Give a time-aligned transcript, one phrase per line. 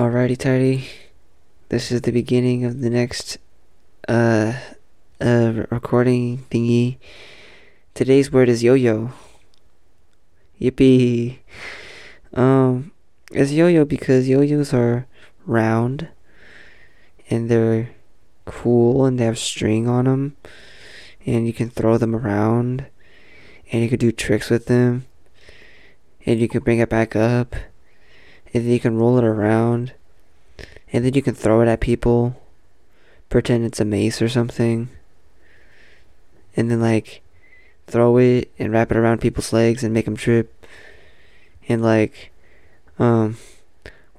[0.00, 0.88] Alrighty, tidy.
[1.68, 3.36] This is the beginning of the next
[4.08, 4.54] uh
[5.20, 6.96] uh recording thingy.
[7.92, 9.12] Today's word is yo-yo.
[10.58, 11.40] Yippee.
[12.32, 12.92] Um,
[13.30, 15.06] it's yo-yo because yo-yos are
[15.44, 16.08] round
[17.28, 17.90] and they're
[18.46, 20.34] cool and they have string on them
[21.26, 22.86] and you can throw them around
[23.70, 25.04] and you can do tricks with them
[26.24, 27.54] and you can bring it back up
[28.52, 29.92] and then you can roll it around.
[30.92, 32.40] And then you can throw it at people.
[33.28, 34.88] Pretend it's a mace or something.
[36.56, 37.22] And then like
[37.86, 40.66] throw it and wrap it around people's legs and make them trip.
[41.68, 42.32] And like
[42.98, 43.36] um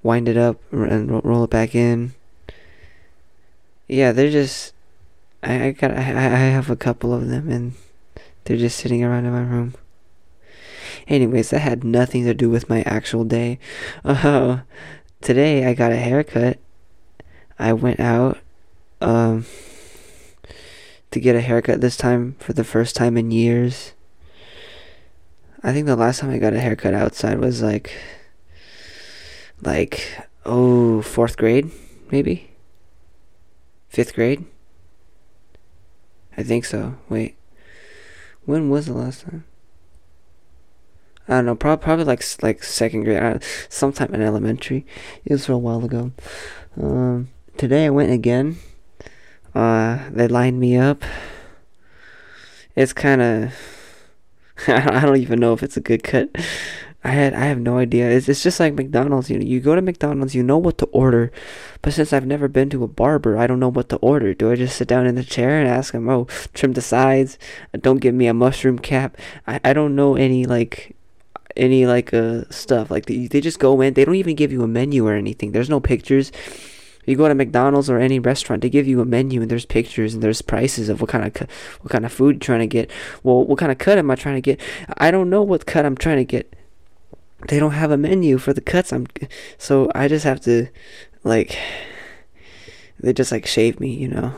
[0.02, 2.14] wind it up and ro- roll it back in.
[3.88, 4.74] Yeah they're just
[5.44, 7.74] i, I got I, I have a couple of them and
[8.46, 9.76] they're just sitting around in my room
[11.08, 13.60] anyways that had nothing to do with my actual day
[14.04, 14.60] uh
[15.22, 16.58] today i got a haircut
[17.60, 18.38] i went out
[19.02, 19.46] um
[21.10, 23.94] to get a haircut this time for the first time in years
[25.64, 27.94] I think the last time I got a haircut outside was like,
[29.62, 31.70] like, oh, fourth grade,
[32.10, 32.50] maybe?
[33.88, 34.44] Fifth grade?
[36.36, 36.96] I think so.
[37.10, 37.36] Wait.
[38.46, 39.44] When was the last time?
[41.28, 41.56] I don't know.
[41.56, 44.86] Probably, probably like like second grade, uh, sometime in elementary.
[45.26, 46.12] It was a while ago.
[46.82, 48.58] Um, today I went again.
[49.54, 51.04] Uh, they lined me up.
[52.76, 53.54] It's kind of
[54.68, 56.30] I don't even know if it's a good cut.
[57.04, 58.10] I had I have no idea.
[58.10, 59.30] It's it's just like McDonald's.
[59.30, 61.32] You know, you go to McDonald's, you know what to order,
[61.82, 64.34] but since I've never been to a barber, I don't know what to order.
[64.34, 67.40] Do I just sit down in the chair and ask him, "Oh, trim the sides.
[67.80, 70.96] Don't give me a mushroom cap." I I don't know any like
[71.56, 73.94] any like uh stuff like they, they just go in.
[73.94, 75.52] They don't even give you a menu or anything.
[75.52, 76.32] There's no pictures.
[77.06, 80.14] You go to McDonald's or any restaurant, they give you a menu and there's pictures
[80.14, 81.50] and there's prices of what kind of
[81.82, 82.92] what kind of food you're trying to get.
[83.24, 84.60] Well, what kind of cut am I trying to get?
[84.98, 86.56] I don't know what cut I'm trying to get.
[87.48, 89.08] They don't have a menu for the cuts I'm
[89.58, 90.68] so I just have to
[91.24, 91.58] like
[93.00, 94.34] they just like shave me, you know.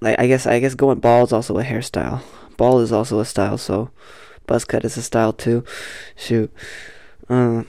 [0.00, 2.22] Like I guess I guess going bald is also a hairstyle.
[2.56, 3.90] Bald is also a style, so
[4.46, 5.64] buzz cut is a style too.
[6.16, 6.52] Shoot.
[7.28, 7.68] Um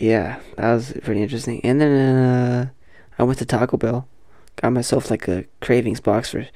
[0.00, 1.60] yeah, that was pretty interesting.
[1.64, 2.70] And then uh,
[3.18, 4.08] I went to Taco Bell,
[4.56, 6.46] got myself like a cravings box for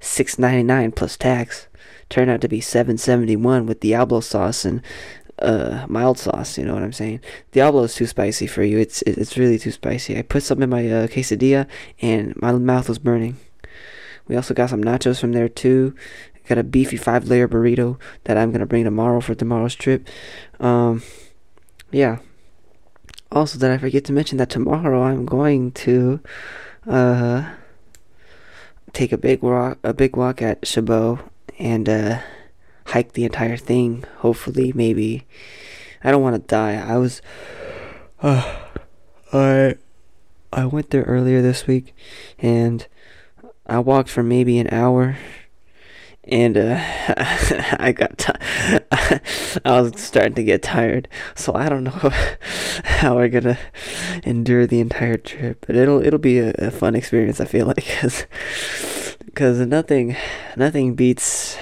[0.00, 1.66] six ninety nine plus tax.
[2.08, 4.82] Turned out to be seven seventy one with Diablo sauce and
[5.40, 6.56] uh mild sauce.
[6.58, 7.20] You know what I'm saying?
[7.52, 8.78] Diablo is too spicy for you.
[8.78, 10.16] It's it's really too spicy.
[10.16, 11.66] I put some in my uh, quesadilla
[12.00, 13.36] and my mouth was burning.
[14.28, 15.94] We also got some nachos from there too.
[16.48, 20.08] Got a beefy five layer burrito that I'm gonna bring tomorrow for tomorrow's trip.
[20.60, 21.02] Um,
[21.90, 22.18] yeah.
[23.32, 26.20] Also, did I forget to mention that tomorrow I'm going to
[26.86, 27.50] uh
[28.92, 31.18] take a big walk a big walk at Chabot
[31.58, 32.20] and uh
[32.86, 34.04] hike the entire thing.
[34.18, 35.26] Hopefully, maybe.
[36.02, 36.74] I don't want to die.
[36.74, 37.22] I was
[38.22, 38.56] uh,
[39.32, 39.76] I
[40.52, 41.94] I went there earlier this week
[42.38, 42.86] and
[43.66, 45.16] I walked for maybe an hour
[46.28, 46.76] and uh,
[47.78, 48.32] I got ti
[49.64, 51.90] I was starting to get tired, so I don't know
[52.84, 53.58] how we're gonna
[54.24, 55.64] endure the entire trip.
[55.66, 57.40] But it'll it'll be a, a fun experience.
[57.40, 57.84] I feel like
[59.24, 60.16] because nothing
[60.56, 61.56] nothing beats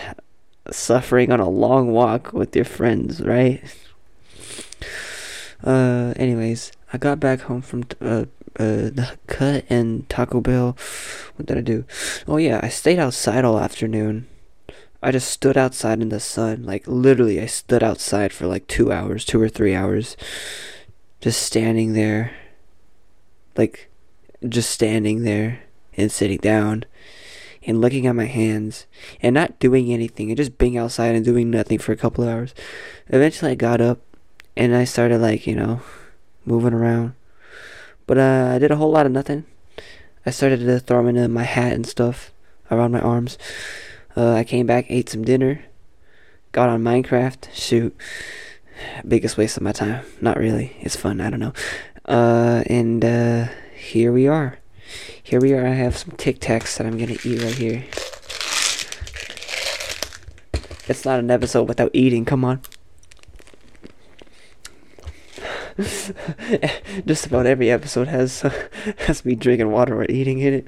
[0.70, 3.62] suffering on a long walk with your friends, right?
[5.64, 8.24] Uh, anyways, I got back home from t- uh,
[8.58, 10.76] uh the cut and Taco Bell.
[11.36, 11.84] What did I do?
[12.28, 14.28] Oh yeah, I stayed outside all afternoon.
[15.02, 16.62] I just stood outside in the sun.
[16.62, 20.16] Like literally I stood outside for like 2 hours, 2 or 3 hours
[21.20, 22.32] just standing there.
[23.56, 23.90] Like
[24.48, 25.64] just standing there
[25.96, 26.84] and sitting down
[27.64, 28.86] and looking at my hands
[29.20, 32.30] and not doing anything and just being outside and doing nothing for a couple of
[32.30, 32.54] hours.
[33.08, 34.00] Eventually I got up
[34.56, 35.80] and I started like, you know,
[36.44, 37.14] moving around.
[38.06, 39.46] But uh, I did a whole lot of nothing.
[40.26, 42.32] I started to throw into my hat and stuff
[42.70, 43.38] around my arms.
[44.16, 45.64] Uh, I came back, ate some dinner,
[46.52, 47.52] got on Minecraft.
[47.52, 47.96] Shoot,
[49.06, 50.04] biggest waste of my time.
[50.20, 50.76] Not really.
[50.80, 51.20] It's fun.
[51.20, 51.52] I don't know.
[52.04, 54.58] Uh, and uh, here we are.
[55.22, 55.66] Here we are.
[55.66, 57.84] I have some Tic Tacs that I'm gonna eat right here.
[60.88, 62.24] It's not an episode without eating.
[62.24, 62.60] Come on.
[67.06, 68.40] Just about every episode has
[69.06, 70.66] has me drinking water or eating in it.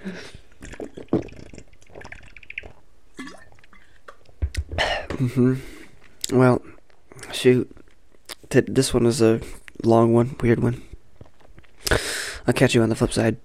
[5.19, 5.55] Hmm
[6.33, 6.63] Well,
[7.33, 7.71] shoot.
[8.51, 9.41] Th- this one is a
[9.83, 10.83] long one, weird one.
[12.47, 13.37] I'll catch you on the flip side.